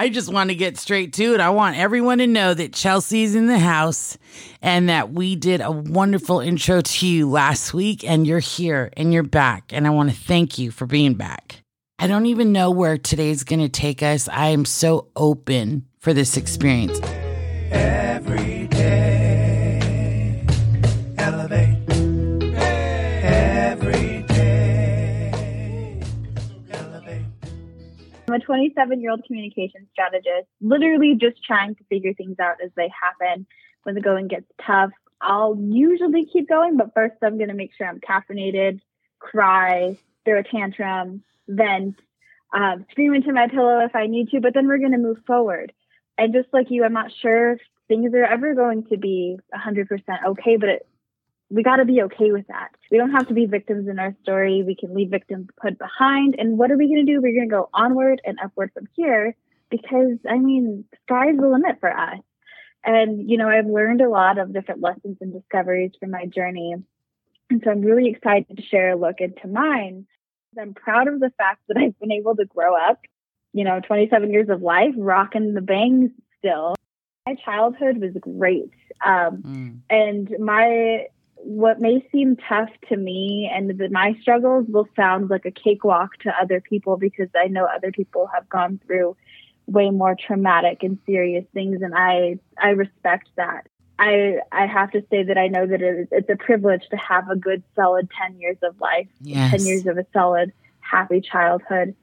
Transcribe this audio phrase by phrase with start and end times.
[0.00, 1.40] I just want to get straight to it.
[1.40, 4.16] I want everyone to know that Chelsea's in the house
[4.62, 9.12] and that we did a wonderful intro to you last week, and you're here and
[9.12, 9.74] you're back.
[9.74, 11.62] And I want to thank you for being back.
[11.98, 14.26] I don't even know where today's going to take us.
[14.26, 16.98] I am so open for this experience.
[17.70, 18.49] Every
[28.30, 32.70] I'm a 27 year old communication strategist, literally just trying to figure things out as
[32.76, 33.46] they happen.
[33.82, 34.90] When the going gets tough,
[35.20, 38.80] I'll usually keep going, but first I'm going to make sure I'm caffeinated,
[39.18, 41.96] cry, throw a tantrum, vent,
[42.54, 45.18] um, scream into my pillow if I need to, but then we're going to move
[45.26, 45.72] forward.
[46.16, 49.88] And just like you, I'm not sure if things are ever going to be 100%
[50.26, 50.86] okay, but it,
[51.50, 52.68] we got to be okay with that.
[52.90, 54.62] We don't have to be victims in our story.
[54.64, 56.36] We can leave victimhood behind.
[56.38, 57.20] And what are we going to do?
[57.20, 59.34] We're going to go onward and upward from here
[59.68, 62.20] because, I mean, sky's the limit for us.
[62.84, 66.74] And, you know, I've learned a lot of different lessons and discoveries from my journey.
[67.50, 70.06] And so I'm really excited to share a look into mine.
[70.58, 73.00] I'm proud of the fact that I've been able to grow up,
[73.52, 76.74] you know, 27 years of life, rocking the bangs still.
[77.26, 78.70] My childhood was great.
[79.04, 79.80] Um, Mm.
[79.90, 81.06] and my
[81.42, 86.16] what may seem tough to me and the, my struggles will sound like a cakewalk
[86.18, 89.16] to other people because I know other people have gone through
[89.66, 93.66] way more traumatic and serious things and I I respect that.
[93.98, 96.96] I I have to say that I know that it is, it's a privilege to
[96.96, 99.52] have a good solid 10 years of life, Yes.
[99.52, 101.94] 10 years of a solid happy childhood.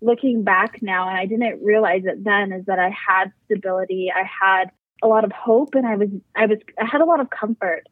[0.00, 4.24] Looking back now and I didn't realize it then is that I had stability, I
[4.24, 4.70] had
[5.02, 7.86] a lot of hope and I was I was I had a lot of comfort.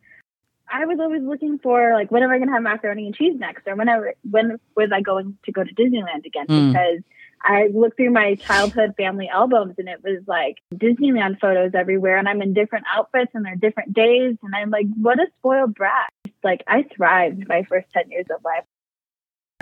[0.71, 3.35] I was always looking for like when am I going to have macaroni and cheese
[3.39, 6.47] next, or when I, when was I going to go to Disneyland again?
[6.47, 6.73] Mm.
[6.73, 7.03] Because
[7.43, 12.29] I looked through my childhood family albums and it was like Disneyland photos everywhere, and
[12.29, 16.11] I'm in different outfits and they're different days, and I'm like, what a spoiled brat!
[16.45, 18.65] Like I thrived my first ten years of life.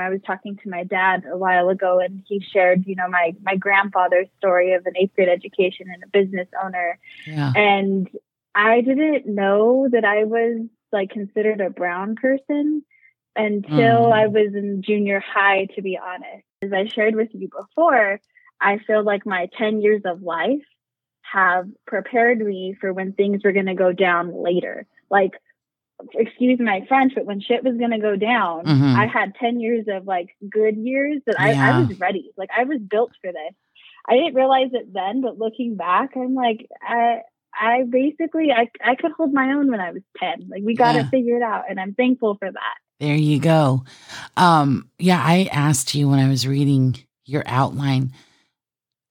[0.00, 3.34] I was talking to my dad a while ago, and he shared, you know, my
[3.42, 7.52] my grandfather's story of an eighth grade education and a business owner, Yeah.
[7.56, 8.08] and
[8.54, 12.82] I didn't know that I was like considered a brown person
[13.36, 14.12] until Mm.
[14.12, 16.44] I was in junior high, to be honest.
[16.62, 18.20] As I shared with you before,
[18.60, 20.64] I feel like my 10 years of life
[21.22, 24.86] have prepared me for when things were going to go down later.
[25.10, 25.34] Like,
[26.14, 28.96] excuse my French, but when shit was going to go down, Mhm.
[28.96, 31.74] I had 10 years of like good years that I, Yeah.
[31.76, 32.32] I was ready.
[32.36, 33.54] Like, I was built for this.
[34.08, 37.22] I didn't realize it then, but looking back, I'm like, I,
[37.60, 40.48] I basically, I, I could hold my own when I was 10.
[40.48, 41.02] Like, we got Yeah.
[41.02, 42.74] it figured out, and I'm thankful for that.
[43.00, 43.84] There you go.
[44.36, 48.12] Um, yeah, I asked you when I was reading your outline,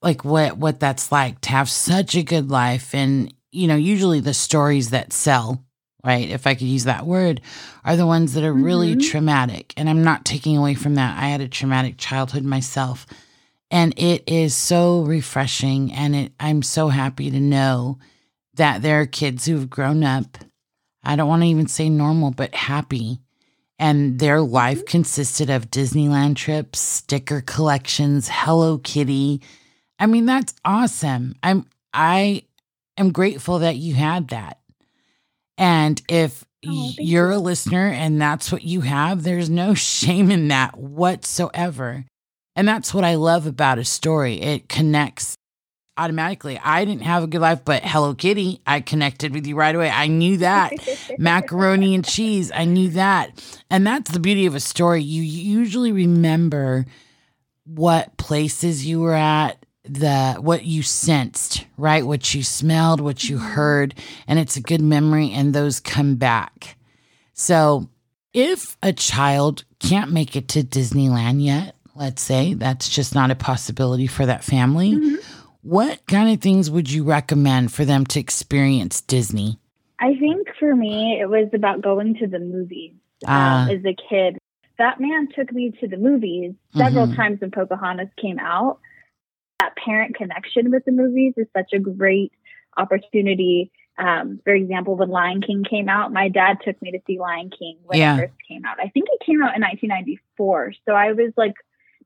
[0.02, 4.20] like what what that's like to have such a good life, and you know, usually
[4.20, 5.64] the stories that sell,
[6.04, 6.30] right?
[6.30, 7.42] If I could use that word,
[7.86, 9.10] are the ones that are really Mhm.
[9.10, 9.74] traumatic.
[9.78, 11.18] And I'm not taking away from that.
[11.18, 13.06] I had a traumatic childhood myself,
[13.72, 18.00] and it is so refreshing, and it I'm so happy to know
[18.58, 20.38] that there are kids who've grown up.
[21.04, 23.20] I don't want to even say normal, but happy
[23.80, 24.88] and their life mm-hmm.
[24.88, 29.42] consisted of Disneyland trips, sticker collections, Hello Kitty.
[30.00, 31.36] I mean, that's awesome.
[31.44, 32.44] I'm I
[32.98, 34.60] am grateful that you had that.
[35.58, 37.38] And if Oh, you're you.
[37.38, 42.06] a listener and that's what you have, there's no shame in that whatsoever.
[42.56, 44.42] And that's what I love about a story.
[44.42, 45.38] It connects
[45.98, 46.60] automatically.
[46.64, 49.90] I didn't have a good life, but Hello Kitty, I connected with you right away.
[49.90, 50.74] I knew that
[51.18, 52.52] macaroni and cheese.
[52.54, 53.44] I knew that.
[53.70, 55.02] And that's the beauty of a story.
[55.04, 56.86] You usually remember
[57.66, 62.06] what places you were at, the what you sensed, right?
[62.06, 63.94] What you smelled, what you heard,
[64.28, 66.78] and it's a good memory and those come back.
[67.34, 67.90] So,
[68.34, 73.36] if a child can't make it to Disneyland yet, let's say that's just not a
[73.36, 75.18] possibility for that family, Mhm.
[75.62, 79.60] What kind of things would you recommend for them to experience Disney?
[80.00, 82.94] I think for me, it was about going to the movies
[83.26, 83.68] Ah.
[83.70, 84.38] as a kid.
[84.78, 87.16] That man took me to the movies several Mhm.
[87.16, 88.80] times when Pocahontas came out.
[89.60, 92.32] That parent connection with the movies is such a great
[92.78, 93.72] opportunity.
[93.98, 97.50] Um, for example, when Lion King came out, my dad took me to see Lion
[97.50, 98.18] King when Yeah.
[98.18, 98.78] it first came out.
[98.80, 100.74] I think it came out in 1994.
[100.86, 101.54] So I was like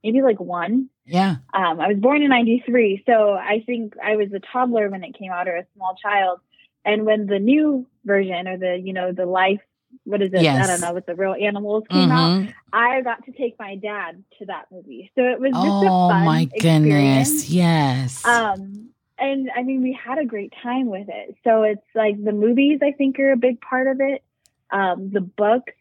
[0.03, 0.89] maybe like one.
[1.05, 1.37] Yeah.
[1.53, 5.17] Um, I was born in 93, so I think I was a toddler when it
[5.17, 6.39] came out or a small child.
[6.85, 9.61] And when the new version or the, you know, the life
[10.05, 10.41] what is it?
[10.41, 10.63] Yes.
[10.63, 12.41] I don't know what the real animals came out.
[12.43, 12.53] Mhm.
[12.71, 16.07] I got to take my dad to that movie, so it was just a Oh
[16.09, 16.63] fun my goodness.
[16.63, 17.49] experience.
[17.49, 18.25] Yes.
[18.25, 18.89] Um,
[19.19, 21.35] and I mean, we had a great time with it.
[21.43, 24.23] So it's like the movies, I think, are a big part of it.
[24.71, 25.73] Um, the books,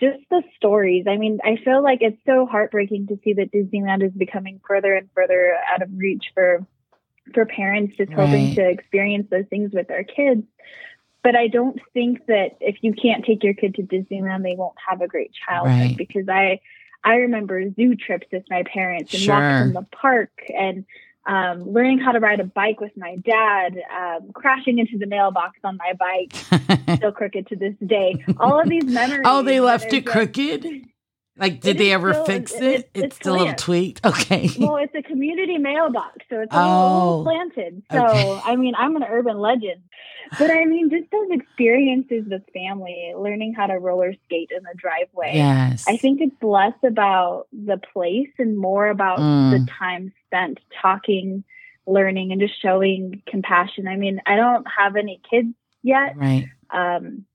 [0.00, 1.06] just the stories.
[1.08, 4.94] I mean, I feel like it's so heartbreaking to see that Disneyland is becoming further
[4.94, 6.66] and further out of reach for
[7.32, 10.42] for parents just hoping to experience those things with their kids.
[11.22, 14.76] But I don't think that if you can't take your kid to Disneyland, they won't
[14.86, 15.96] have a great childhood Right.
[15.96, 16.60] because I
[17.02, 19.34] I remember zoo trips with my parents and Sure.
[19.34, 20.84] walks in the park and
[21.26, 25.58] um, learning how to ride a bike with my dad, um, crashing into the mailbox
[25.64, 28.22] on my bike, still crooked to this day.
[28.38, 29.22] All of these memories.
[29.24, 30.66] oh, they left it just- crooked?
[31.36, 32.74] Like, did It they ever still- fix it- it?
[32.94, 34.04] it's- It's, still a little tweaked.
[34.06, 34.48] Okay.
[34.58, 37.22] Well, it's a community mailbox, so it's a little, Oh.
[37.24, 37.82] slanted.
[37.90, 38.40] So, Okay.
[38.44, 39.80] I mean, I'm an urban legend.
[40.38, 44.74] But I mean, just those experiences with family, learning how to roller skate in the
[44.76, 45.32] driveway.
[45.34, 45.84] yes.
[45.88, 49.50] I think it's less about the place and more about Mm.
[49.66, 51.42] the time spent talking,
[51.86, 53.86] learning, and just showing compassion.
[53.88, 55.48] I mean, I don't have any kids
[55.82, 56.46] yet, Right.
[56.70, 57.26] um,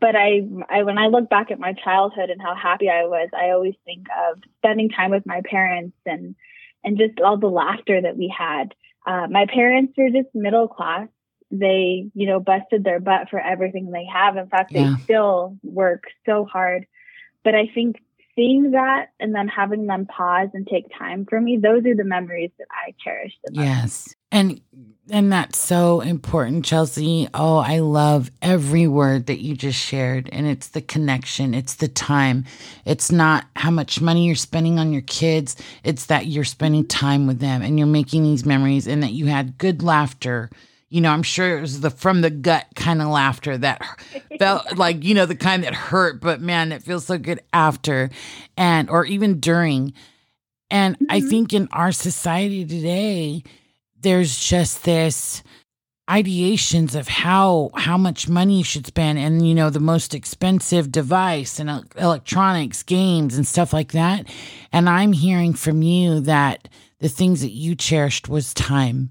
[0.00, 3.28] but I, I, when I look back at my childhood and how happy I was,
[3.32, 6.34] I always think of spending time with my parents and
[6.84, 8.74] and just all the laughter that we had.
[9.06, 11.08] Uh, my parents were just middle class.
[11.50, 14.36] They, you know, busted their butt for everything they have.
[14.36, 14.94] In fact, Yeah.
[14.96, 16.86] they still work so hard.
[17.44, 17.96] But I think
[18.34, 22.04] seeing that and then having them pause and take time for me, those are the
[22.04, 23.64] memories that I cherish the most.
[23.66, 24.15] Yes.
[24.36, 24.60] And
[25.10, 27.26] and that's so important, Chelsea.
[27.32, 30.28] Oh, I love every word that you just shared.
[30.30, 32.44] And it's the connection, it's the time.
[32.84, 37.26] It's not how much money you're spending on your kids, it's that you're spending time
[37.26, 40.50] with them and you're making these memories and that you had good laughter.
[40.90, 43.80] You know, I'm sure it was the from the gut kind of laughter that
[44.38, 48.10] felt like, you know, the kind that hurt, but man, it feels so good after
[48.58, 49.94] and or even during.
[50.70, 51.30] And I Mhm.
[51.30, 53.42] think in our society today,
[54.00, 55.42] there's just this
[56.08, 60.92] ideations of how how much money you should spend and you know the most expensive
[60.92, 64.26] device and electronics games and stuff like that.
[64.72, 66.68] And i'm hearing from you that
[67.00, 69.10] the things that you cherished was time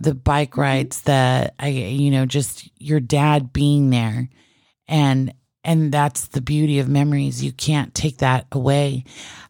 [0.00, 4.28] the bike rides the i you know just your dad being there.
[4.86, 5.32] And
[5.66, 7.42] and that's the beauty of memories.
[7.42, 9.04] You can't take that away.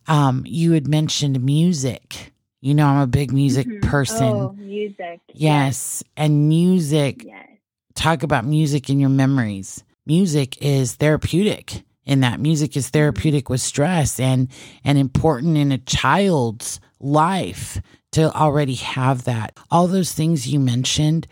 [0.06, 2.33] Um you had mentioned music
[2.64, 3.82] you know i'm a big music Mhm.
[3.82, 5.20] person Oh, music.
[5.32, 6.02] Yes.
[6.16, 7.48] And music, Yes.
[7.94, 9.82] talk about music in your memories.
[10.06, 14.48] Music is therapeutic in that music is therapeutic with stress and
[14.84, 17.80] and important in a child's life
[18.12, 19.58] to already have that.
[19.70, 21.26] All those things you mentioned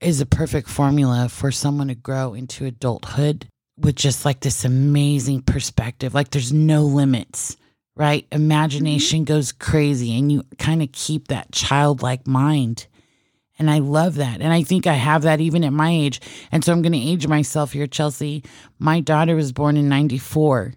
[0.00, 3.46] is a perfect formula for someone to grow into adulthood
[3.78, 6.14] with just like this amazing perspective.
[6.14, 7.56] Like there's no limits,
[7.98, 8.24] right?
[8.30, 8.42] Mm-hmm.
[8.42, 12.86] Imagination goes crazy and you kind of keep that childlike mind.
[13.58, 14.40] And I love that.
[14.40, 16.20] And I think I have that even at my age.
[16.52, 18.44] And so I'm going to age myself here, Chelsea.
[18.78, 20.74] My daughter was born in 94.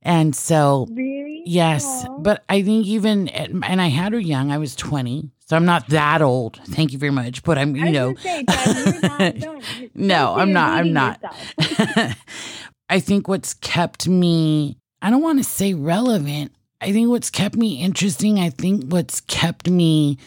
[0.00, 1.42] And so, Really?
[1.44, 2.18] yes, Aw.
[2.18, 5.30] but I think even, at, and I had her young, I was 20.
[5.46, 6.58] So I'm not that old.
[6.68, 7.42] Thank you very much.
[7.42, 9.60] But I'm, you know, say, you're not-
[9.94, 10.78] No, I'm not.
[10.78, 11.20] I'm not.
[12.88, 16.50] I think what's kept me, I don't want to say relevant.
[16.80, 20.18] I think what's kept me interesting, I think what's kept me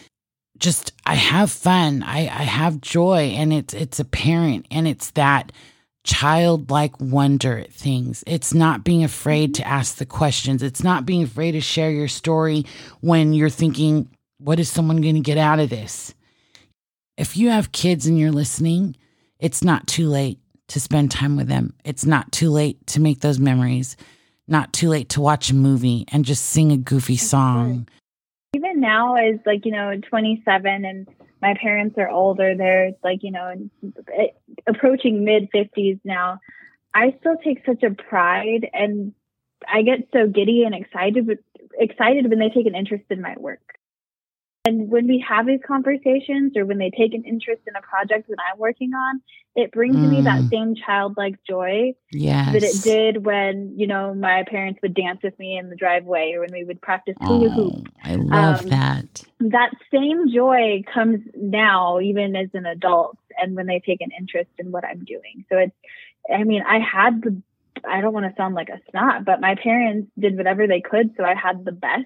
[0.56, 2.02] just I have fun.
[2.02, 5.52] I, I have joy and it's it's apparent and it's that
[6.04, 8.24] childlike wonder at things.
[8.26, 9.64] It's not being afraid mm-hmm.
[9.64, 10.62] to ask the questions.
[10.62, 12.64] It's not being afraid to share your story
[13.02, 14.08] when you're thinking,
[14.38, 16.14] what is someone going to get out of this?
[17.18, 18.96] If you have kids and you're listening,
[19.38, 21.74] it's not too late to spend time with them.
[21.84, 23.98] It's not too late to make those memories.
[24.50, 27.88] Not too late to watch a movie and just sing a goofy song.
[28.52, 31.06] Even now, as like you know, 27, and
[31.40, 32.56] my parents are older.
[32.56, 33.54] They're like you know,
[34.12, 34.26] eh,
[34.66, 36.40] approaching mid 50s now.
[36.92, 39.14] I still take such a pride, and
[39.72, 41.28] I get so giddy and excited,
[41.78, 43.60] excited when they take an interest in my work.
[44.64, 48.28] And when we have these conversations, or when they take an interest in a project
[48.28, 49.22] that I'm working on,
[49.56, 50.50] it brings me that Mm.
[50.50, 52.52] same childlike joy Yes.
[52.52, 56.32] that it did when you know my parents would dance with me in the driveway
[56.34, 57.74] or when we would practice hula hoop.
[57.74, 59.24] Oh, I love Um, that.
[59.40, 64.50] That same joy comes now, even as an adult, and when they take an interest
[64.58, 65.46] in what I'm doing.
[65.48, 65.74] So it's,
[66.30, 67.40] I mean, I had the,
[67.82, 71.14] I don't want to sound like a snot, but my parents did whatever they could,
[71.16, 72.04] so I had the best.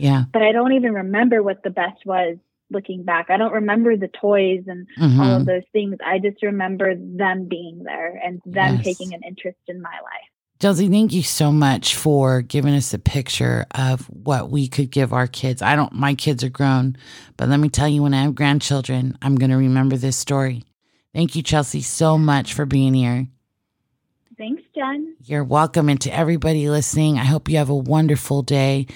[0.00, 0.24] Yeah.
[0.32, 2.36] But I don't even remember what the best was
[2.70, 3.26] looking back.
[3.30, 5.40] I don't remember the toys and all Mhm.
[5.40, 5.96] of those things.
[6.06, 8.84] I just remember them being there and them Yes.
[8.84, 10.30] taking an interest in my life.
[10.60, 15.12] Chelsea, thank you so much for giving us a picture of what we could give
[15.12, 15.62] our kids.
[15.62, 16.96] I don't, my kids are grown,
[17.36, 20.62] but let me tell you, when I have grandchildren, I'm going to remember this story.
[21.14, 23.26] Thank you, Chelsea, so much for being here.
[24.36, 25.16] Thanks, Gen.
[25.24, 25.88] You're welcome.
[25.88, 28.86] And to everybody listening, I hope you have a wonderful day.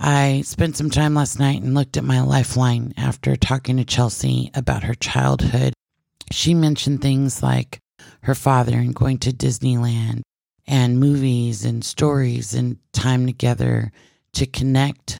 [0.00, 4.50] I spent some time last night and looked at my lifeline after talking to Chelsea
[4.54, 5.74] about her childhood.
[6.30, 7.80] She mentioned things like
[8.22, 10.22] her father and going to Disneyland
[10.66, 13.90] and movies and stories and time together
[14.34, 15.18] to connect.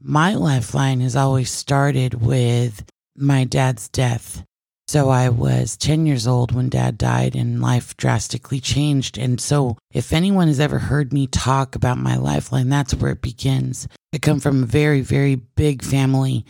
[0.00, 2.84] My lifeline has always started with
[3.16, 4.44] my dad's death.
[4.88, 9.18] So I was 10 years old when dad died and life drastically changed.
[9.18, 13.20] And so if anyone has ever heard me talk about my lifeline, that's where it
[13.20, 13.88] begins.
[14.14, 16.46] I come from a very, very big family.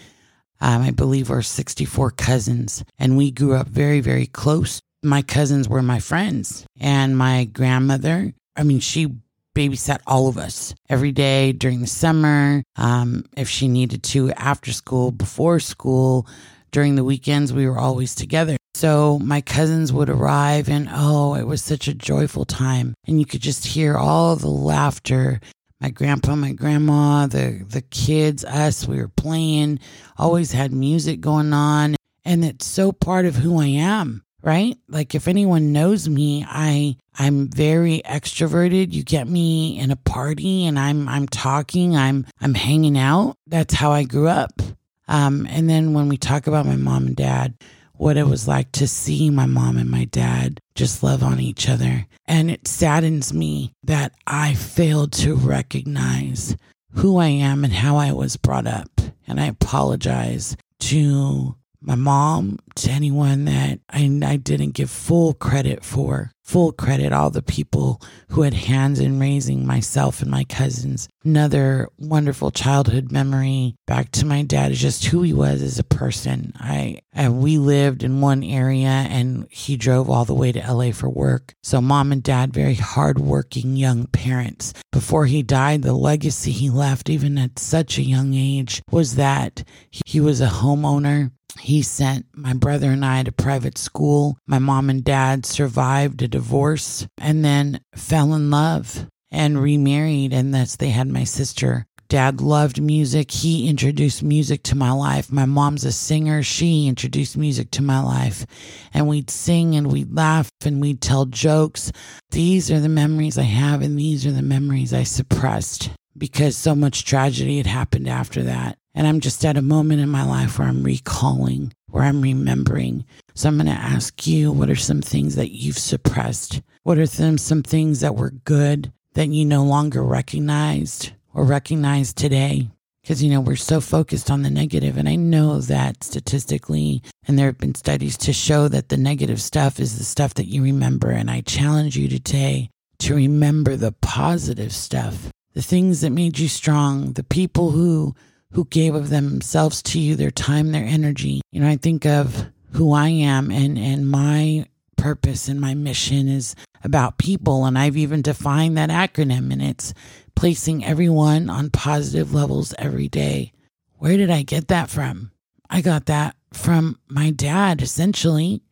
[0.61, 4.81] Um, I believe we're 64 cousins and we grew up very, very close.
[5.03, 9.15] My cousins were my friends and my grandmother, I mean, she
[9.55, 12.63] babysat all of us every day during the summer.
[12.77, 16.27] Um, if she needed to after school, before school,
[16.71, 18.57] during the weekends, we were always together.
[18.75, 22.95] So my cousins would arrive, and oh, it was such a joyful time.
[23.07, 25.41] And you could just hear all the laughter.
[25.81, 29.81] My grandpa, my grandma, the, the kids, us, we were playing,
[30.19, 31.97] always had music going on.
[32.25, 34.77] And it's so part of who I am, right?
[34.89, 38.93] Like if anyone knows me, I I'm very extroverted.
[38.93, 43.37] You get me in a party and I'm I'm talking, I'm I'm hanging out.
[43.47, 44.61] That's how I grew up.
[45.09, 47.55] Um, and then when we talk about my mom and dad,
[47.95, 51.69] what it was like to see my mom and my dad just love on each
[51.69, 52.07] other.
[52.27, 56.57] And it saddens me that I failed to recognize
[56.93, 58.89] who I am and how I was brought up.
[59.27, 65.85] And I apologize to my mom, to anyone that I, I didn't give full credit
[65.85, 71.09] for, full credit, all the people who had hands in raising myself and my cousins.
[71.25, 75.85] Another wonderful childhood memory back to my dad is just who he was as a
[75.85, 76.53] person.
[76.57, 80.91] I, and we lived in one area and he drove all the way to LA
[80.91, 81.55] for work.
[81.63, 84.73] So mom and dad, very hardworking young parents.
[84.93, 89.65] Before he died, the legacy he left, even at such a young age, was that
[89.91, 91.31] he was a homeowner.
[91.61, 94.39] He sent my brother and I to private school.
[94.47, 100.33] My mom and dad survived a divorce and then fell in love and remarried.
[100.33, 101.87] And thus they had my sister.
[102.09, 103.33] Dad loved music.
[103.33, 105.33] He introduced music to my life.
[105.33, 106.43] My mom's a singer.
[106.43, 108.47] She introduced music to my life.
[108.95, 111.91] And we'd sing and we'd laugh and we'd tell jokes.
[112.31, 116.75] These are the memories I have, and these are the memories I suppressed because so
[116.75, 118.79] much tragedy had happened after that.
[118.97, 123.05] And I'm just at a moment in my life where I'm recalling, where I'm remembering.
[123.35, 126.63] So I'm going to ask you what are some things that you've suppressed?
[126.83, 132.15] What are some, some things that were good that you no longer recognized or recognize
[132.15, 132.69] today?
[133.03, 137.39] Because, you know, we're so focused on the negative, And I know that statistically, and
[137.39, 140.63] there have been studies to show that the negative stuff is the stuff that you
[140.63, 141.11] remember.
[141.11, 146.49] And I challenge you today to remember the positive stuff, the things that made you
[146.49, 148.17] strong, the people who
[148.53, 151.41] who gave of themselves to you, their time, their energy.
[151.53, 156.29] You know, I think of who I am and and my purpose and my mission
[156.29, 159.95] is about people and I've even defined that acronym and it's
[160.35, 163.53] placing everyone on positive levels every day.
[163.99, 165.31] Where did I get that from?
[165.71, 168.63] I got that from my dad essentially.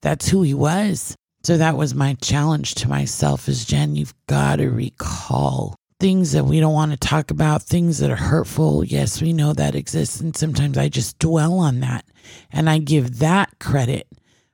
[0.00, 1.14] That's who he was.
[1.44, 6.44] So that was my challenge to myself is Gen, you've got to recall things that
[6.44, 8.82] we don't want to talk about, things that are hurtful.
[8.82, 10.20] Yes, we know that exists.
[10.20, 12.04] And sometimes I just dwell on that
[12.50, 14.08] and I give that credit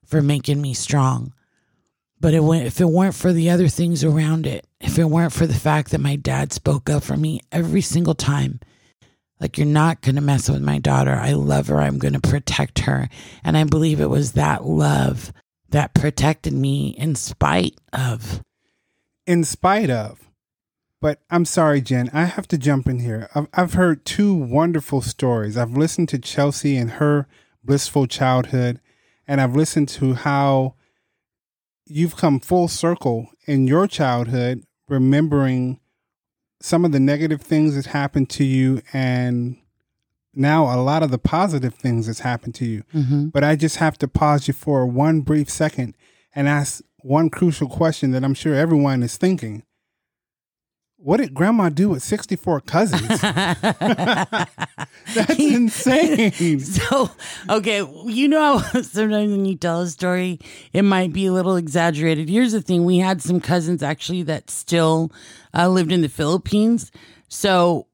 [0.05, 1.33] for making me strong.
[2.21, 5.47] But it, if it weren't for the other things around it, if it weren't for
[5.47, 8.61] the fact that my dad spoke up for me every single time,
[9.41, 11.15] like, you're not going to mess with my daughter.
[11.15, 11.81] I love her.
[11.81, 13.09] I'm going to protect her.
[13.43, 15.33] And I believe it was that love
[15.71, 18.43] that protected me in spite of.
[19.27, 20.28] In spite of.
[21.01, 23.29] But I'm sorry, Gen, I have to jump in here.
[23.35, 25.57] I've, I've heard two wonderful stories.
[25.57, 27.29] I've listened to Chelsea and her
[27.63, 28.81] blissful childhood,
[29.27, 30.75] and I've listened to how
[31.87, 35.79] you've come full circle in your childhood, remembering
[36.61, 39.57] some of the negative things that happened to you and
[40.35, 42.83] now a lot of the positive things that's happened to you.
[42.95, 43.29] Mm-hmm.
[43.29, 45.97] But I just have to pause you for one brief second
[46.35, 49.63] and ask one crucial question that I'm sure everyone is thinking.
[50.99, 53.21] What did grandma do with 64 cousins?
[55.15, 56.33] That's insane.
[56.61, 57.11] So,
[57.49, 60.39] okay, you know, how sometimes when you tell a story,
[60.73, 62.29] it might be a little exaggerated.
[62.29, 65.13] Here's the thing we had some cousins actually that still
[65.55, 66.91] uh, lived in the Philippines.
[67.29, 67.87] So,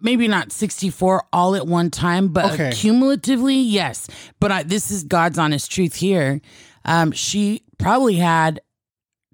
[0.00, 2.70] maybe not 64 all at one time, but Okay.
[2.72, 4.08] cumulatively, yes.
[4.40, 6.40] But I, this is God's honest truth here.
[6.84, 8.60] Um, she probably had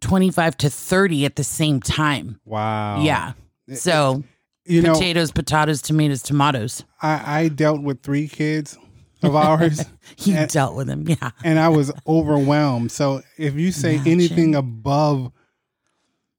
[0.02, 2.38] 25 to 30 at the same time.
[2.44, 3.02] Wow.
[3.02, 3.32] Yeah.
[3.74, 4.22] So,
[4.66, 6.84] You know, potatoes, potatoes, tomatoes, tomatoes.
[7.00, 8.76] I, I dealt with three kids
[9.22, 9.84] of ours
[10.18, 11.08] You And- dealt with them.
[11.08, 11.30] Yeah.
[11.44, 12.92] and I was overwhelmed.
[12.92, 14.12] So if you say Imagine.
[14.12, 15.32] anything above,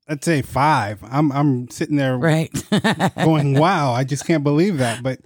[0.08, 2.52] let's say five, I'm I'm sitting there Right.
[3.24, 5.20] going, "Wow, I just can't believe that." But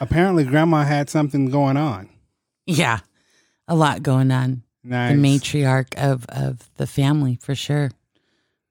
[0.00, 2.08] apparently, Grandma had something going on.
[2.66, 3.00] yeah.
[3.68, 4.62] A lot going on.
[4.84, 5.12] Nice.
[5.16, 7.90] The matriarch of, of the family, for sure.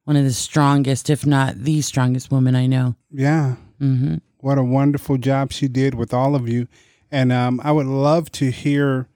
[0.03, 2.95] One of the strongest, if not the strongest woman I know.
[3.11, 3.55] Yeah.
[3.79, 6.67] hmm What a wonderful job she did with all of you.
[7.11, 9.07] And um, I would love to hear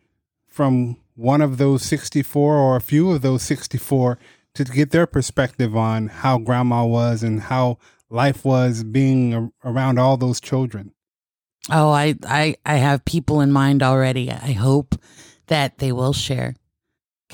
[0.48, 4.18] from one of those 64 or a few of those 64
[4.54, 7.78] to get their perspective on how grandma was and how
[8.10, 10.92] life was being a- around all those children.
[11.70, 14.30] Oh, I, I, I have people in mind already.
[14.32, 14.96] I hope
[15.48, 16.56] that they will share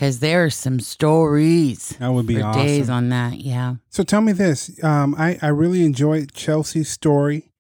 [0.02, 2.66] because there are some stories That would be for awesome.
[2.66, 3.38] days on that.
[3.38, 3.76] Yeah.
[3.90, 4.84] So tell me this.
[4.84, 7.52] Um, I, I really enjoyed Chelsea's story,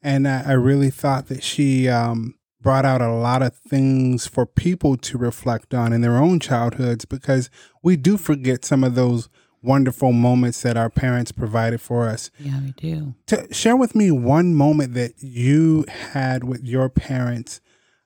[0.00, 4.46] and I, I really thought that she um, brought out a lot of things for
[4.46, 7.50] people to reflect on in their own childhoods because
[7.82, 9.28] we do forget some of those
[9.60, 12.30] wonderful moments that our parents provided for us.
[12.38, 13.14] Yeah, we do.
[13.26, 17.60] To share with me one moment that you had with your parents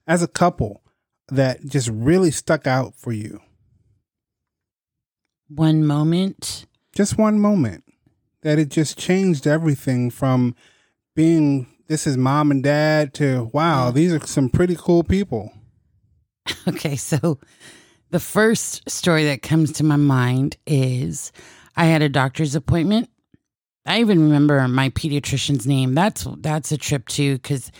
[0.06, 0.82] as a couple
[1.28, 3.38] that just really stuck out for you.
[5.54, 6.66] One moment.
[6.94, 7.84] just one moment
[8.42, 10.54] that it just changed everything from
[11.14, 15.52] being this is mom and dad to wow these are some pretty cool people
[16.68, 17.38] Okay, so
[18.10, 21.32] the first story that comes to my mind is
[21.76, 23.08] I had a doctor's appointment.
[23.86, 25.94] I even remember my pediatrician's name.
[25.94, 27.70] That's that's a trip too cuz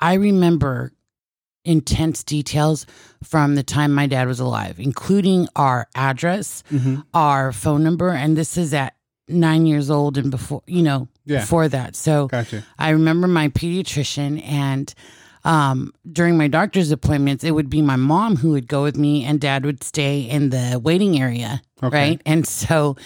[0.00, 0.92] I remember
[1.64, 2.86] intense details
[3.22, 6.62] from the time my dad was alive, including our address,
[7.14, 8.94] our phone number, and this is at
[9.28, 11.40] 9 years old and before, you know, Yeah.
[11.40, 11.94] before that.
[11.96, 14.92] So gotcha I remember my pediatrician and
[15.44, 19.24] um, during my doctor's appointments, it would be my mom who would go with me
[19.24, 21.62] and dad would stay in the waiting area.
[21.82, 22.10] Okay.
[22.10, 22.22] Right.
[22.26, 22.96] And so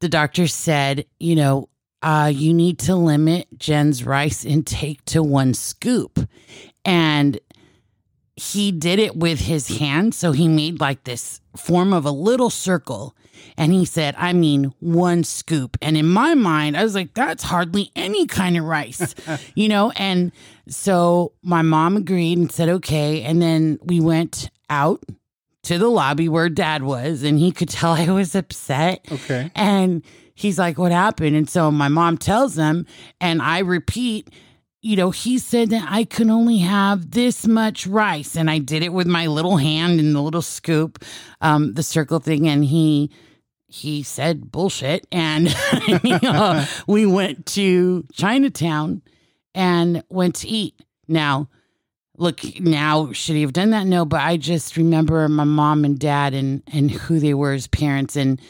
[0.00, 1.68] the doctor said, you know,
[2.02, 6.18] uh, you need to limit Gen's rice intake to one scoop.
[6.84, 7.38] And
[8.36, 10.14] he did it with his hand.
[10.14, 13.14] So he made like this form of a little circle.
[13.56, 15.76] And he said, I mean, one scoop.
[15.82, 19.14] And in my mind, I was like, that's hardly any kind of rice,
[19.54, 19.90] you know?
[19.96, 20.32] And
[20.68, 23.22] so my mom agreed and said, okay.
[23.22, 25.04] And then we went out
[25.64, 29.06] to the lobby where dad was, and he could tell I was upset.
[29.10, 30.02] okay And
[30.34, 31.36] he's like, What happened?
[31.36, 32.86] And so my mom tells him,
[33.20, 34.28] and I repeat,
[34.82, 38.36] you know, he said that I could only have this much rice.
[38.36, 41.04] And I did it with my little hand and the little scoop,
[41.40, 42.48] um, the circle thing.
[42.48, 43.12] And he,
[43.68, 45.06] he said bullshit.
[45.12, 49.02] And uh, we went to Chinatown
[49.54, 50.74] and went to eat.
[51.06, 51.48] Now,
[52.16, 53.86] look, now should he have done that?
[53.86, 57.68] No, but I just remember my mom and dad and, and who they were as
[57.68, 58.16] parents.
[58.16, 58.40] And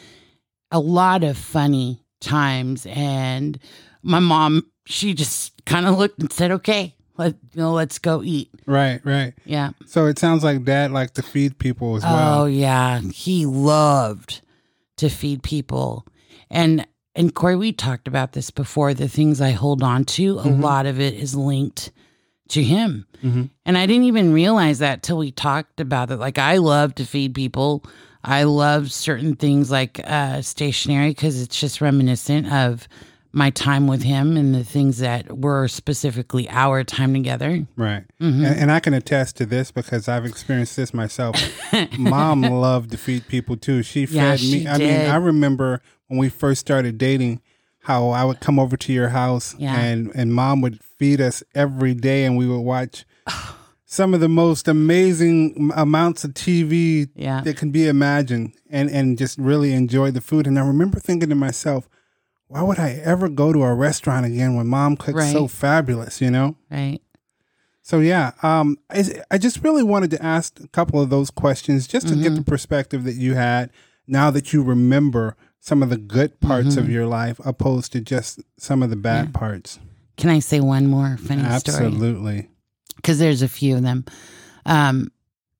[0.70, 3.58] a lot of funny times and
[4.02, 8.22] my mom she just kind of looked and said okay let you know let's go
[8.22, 8.50] eat.
[8.66, 9.34] Right right.
[9.44, 9.70] Yeah.
[9.86, 12.42] So it sounds like dad liked to feed people as well.
[12.42, 13.00] oh yeah.
[13.00, 14.40] He loved
[14.96, 16.06] to feed people.
[16.50, 18.94] And and Kory we talked about this before.
[18.94, 20.62] The things i hold on to a Mhm.
[20.62, 21.92] lot of it is linked
[22.48, 23.06] to him.
[23.22, 23.50] Mhm.
[23.66, 26.16] and i didn't even realize that till we talked about it.
[26.16, 27.84] Like i love to feed people.
[28.24, 32.88] I love certain things like uh stationery because it's just reminiscent of
[33.34, 37.66] my time with him and the things that were specifically our time together.
[37.76, 38.04] Right.
[38.20, 38.44] Mhm.
[38.46, 41.36] and, and i can attest to this because i've experienced this myself.
[41.98, 43.82] Mom loved to feed people too.
[43.82, 44.60] She Yeah, fed me.
[44.60, 47.40] she i mean i remember when we first started dating
[47.84, 49.76] how i would come over to your house Yeah.
[49.80, 53.04] and and mom would feed us every day and we would watch
[53.86, 57.40] some of the most amazing amounts of tv Yeah.
[57.42, 60.46] that can be imagined and and just really enjoy the food.
[60.46, 61.88] And i remember thinking to myself
[62.52, 66.30] why would i ever go to a restaurant again when mom cooks so fabulous you
[66.30, 67.00] know right
[67.84, 71.88] so yeah, um, I, I just really wanted to ask a couple of those questions
[71.88, 73.70] just to get the perspective that you had
[74.06, 76.90] now that you remember some of the good parts of Mhm.
[76.92, 79.30] your life opposed to just some of the bad Yeah.
[79.32, 79.80] parts.
[80.16, 81.86] Can I say one more funny story?
[81.86, 82.48] Absolutely.
[82.96, 84.04] because there's a few of them.
[84.64, 85.10] Um,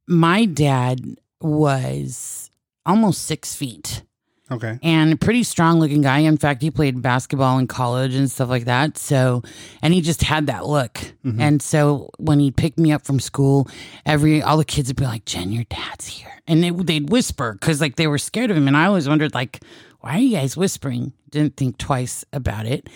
[0.07, 1.01] my dad
[1.41, 2.51] was
[2.87, 4.05] almost six feet
[4.51, 4.79] Okay.
[4.83, 6.19] and pretty strong looking guy.
[6.19, 8.99] In fact, he played basketball in college and stuff like that.
[8.99, 9.43] So,
[9.81, 10.95] and he just had that look.
[11.25, 11.41] Mhm.
[11.41, 13.67] And so when he picked me up from school,
[14.05, 17.53] every all the kids would be like, "Gen, your dad's here," and they, they'd whisper
[17.55, 18.69] because like they were scared of him.
[18.69, 19.61] And I always wondered like,
[20.01, 21.13] why are you guys whispering?
[21.31, 22.91] Didn't think twice about it.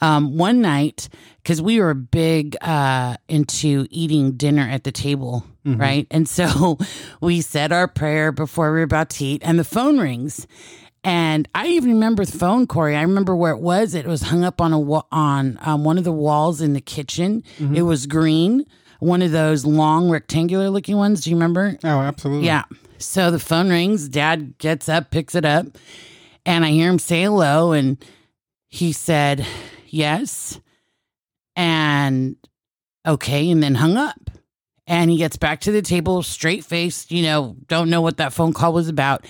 [0.00, 1.08] Um, one night,
[1.42, 5.78] because we were big uh, into eating dinner at the table, Mhm.
[5.78, 6.06] right?
[6.10, 6.78] And so
[7.20, 10.46] we said our prayer before we were about to eat, and the phone rings.
[11.04, 12.96] And I even remember the phone, Kory.
[12.96, 13.94] I remember where it was.
[13.94, 16.80] It was hung up on a wa- on um, one of the walls in the
[16.80, 17.42] kitchen.
[17.58, 17.74] Mm-hmm.
[17.74, 18.64] It was green,
[19.00, 21.22] one of those long rectangular looking ones.
[21.22, 21.76] Do you remember?
[21.82, 22.46] Oh, absolutely.
[22.46, 22.64] Yeah.
[22.98, 24.08] So the phone rings.
[24.08, 25.66] Dad gets up, picks it up,
[26.46, 27.72] and I hear him say hello.
[27.72, 28.02] And
[28.68, 29.44] he said,
[29.88, 30.60] yes.
[31.56, 32.36] And
[33.04, 33.50] okay.
[33.50, 34.30] And then hung up.
[34.86, 38.32] And he gets back to the table, straight faced, you know, don't know what that
[38.32, 39.24] phone call was about.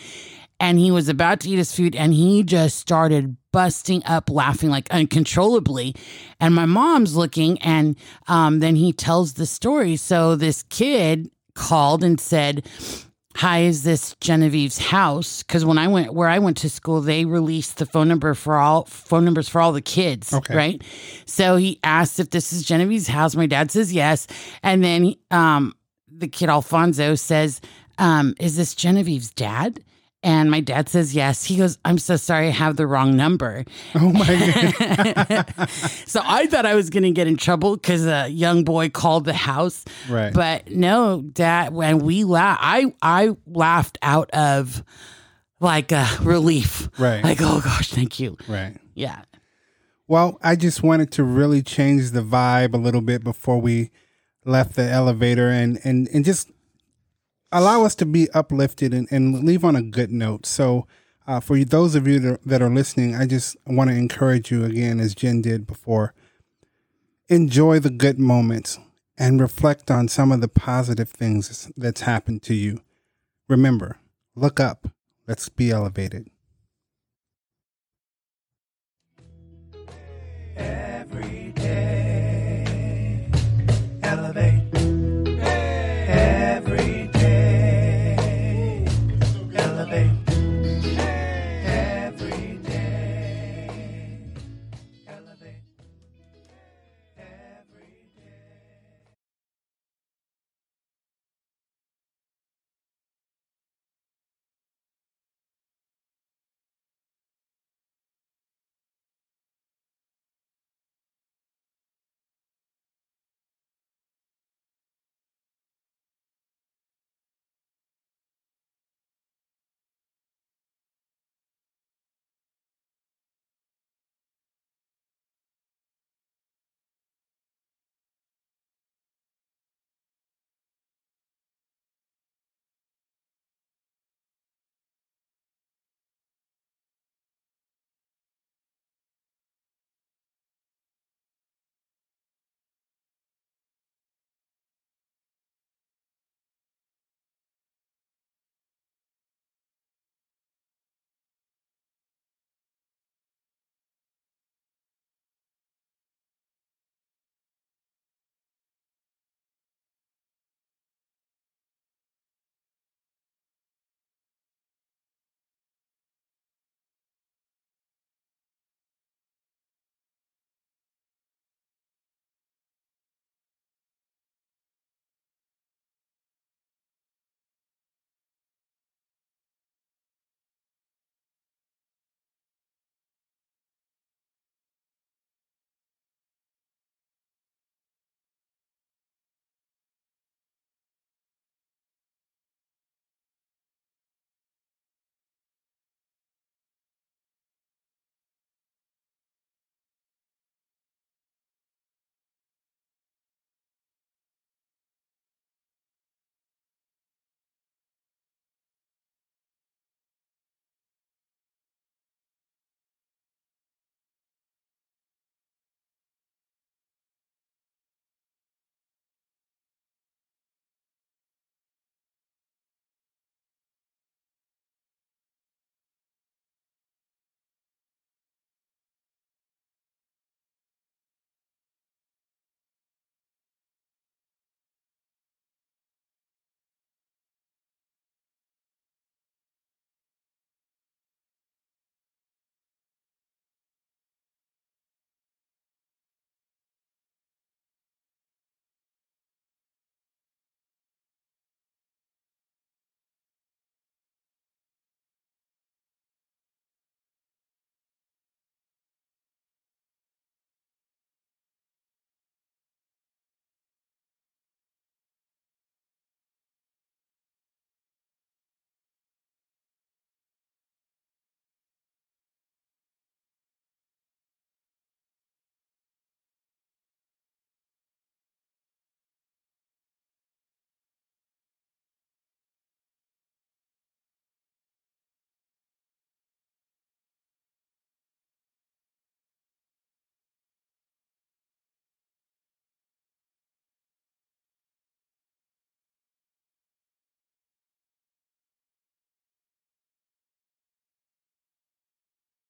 [0.63, 4.71] And he was about to eat his food and he just started busting up laughing
[4.71, 5.97] like uncontrollably.
[6.39, 7.97] And my mom's looking and
[8.29, 9.97] um, then he tells the story.
[9.97, 12.65] So this kid called and said,
[13.35, 15.43] Hi, is this Genevieve's house?
[15.43, 18.57] Because when I went where I went to school, they released the phone number for
[18.59, 20.33] all phone numbers for all the kids.
[20.33, 20.55] Okay.
[20.55, 20.83] Right.
[21.25, 23.35] So he asked if this is Genevieve's house.
[23.35, 24.29] My dad says yes.
[24.63, 25.75] And then um,
[26.09, 27.61] the kid Alfonso says,
[27.99, 29.83] um, Is this Genevieve's dad?
[30.25, 31.43] And my dad says yes.
[31.45, 33.65] He goes, I'm so sorry, I have the wrong number.
[33.97, 34.25] Oh my
[35.57, 35.69] god.
[36.07, 39.25] so I thought I was going to get in trouble because a young boy called
[39.25, 39.85] the house.
[40.09, 40.33] right.
[40.33, 44.85] But no, dad, when we laugh, I I laughed out of
[45.59, 46.89] like a relief.
[46.99, 47.23] Right.
[47.25, 48.37] Like, oh gosh, thank you.
[48.49, 48.77] right.
[48.95, 49.23] Yeah.
[50.07, 53.91] Well, I just wanted to really change the vibe a little bit before we
[54.45, 56.51] left the elevator and and and just
[57.53, 60.47] allow us to be uplifted and, and leave on a good note.
[60.47, 60.87] So,
[61.27, 64.51] uh, for those of you that are, that are listening, I just want to encourage
[64.51, 66.15] you again, as Jen did before,
[67.29, 68.79] enjoy the good moments
[69.17, 72.81] and reflect on some of the positive things that's happened to you.
[73.49, 73.99] Remember,
[74.35, 74.89] look up.
[75.29, 76.29] Let's be elevated.